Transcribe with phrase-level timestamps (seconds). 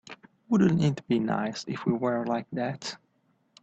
[0.49, 2.97] Wouldn't it be nice if we were like that?